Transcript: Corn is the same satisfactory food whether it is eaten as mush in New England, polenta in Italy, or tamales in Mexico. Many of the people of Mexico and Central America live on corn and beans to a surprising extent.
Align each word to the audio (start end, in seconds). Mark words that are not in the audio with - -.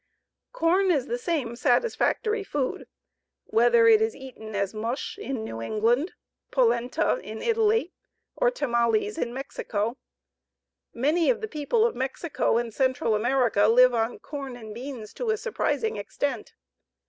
Corn 0.51 0.89
is 0.89 1.05
the 1.05 1.19
same 1.19 1.55
satisfactory 1.55 2.43
food 2.43 2.87
whether 3.45 3.87
it 3.87 4.01
is 4.01 4.15
eaten 4.15 4.55
as 4.55 4.73
mush 4.73 5.19
in 5.19 5.43
New 5.43 5.61
England, 5.61 6.13
polenta 6.49 7.17
in 7.23 7.43
Italy, 7.43 7.93
or 8.35 8.49
tamales 8.49 9.19
in 9.19 9.31
Mexico. 9.31 9.99
Many 10.91 11.29
of 11.29 11.39
the 11.41 11.47
people 11.47 11.85
of 11.85 11.93
Mexico 11.95 12.57
and 12.57 12.73
Central 12.73 13.13
America 13.13 13.67
live 13.67 13.93
on 13.93 14.17
corn 14.17 14.55
and 14.57 14.73
beans 14.73 15.13
to 15.13 15.29
a 15.29 15.37
surprising 15.37 15.97
extent. 15.97 16.55